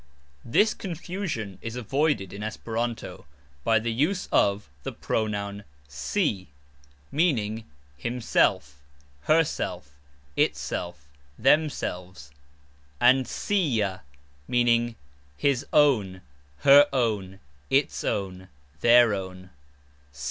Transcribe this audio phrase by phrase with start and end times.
[0.43, 3.27] This confusion is avoided in Esperanto
[3.63, 6.47] by the use of, the pronoun "si" ("sin"),
[7.11, 7.65] meaning
[7.97, 8.81] "himself,
[9.25, 9.91] herself,
[10.35, 11.05] itself,
[11.37, 12.31] themselves",
[12.99, 14.01] and "sia,"
[14.47, 14.95] meaning
[15.37, 16.21] "his own,
[16.61, 17.39] her own,
[17.69, 18.49] its own,
[18.79, 19.51] their own."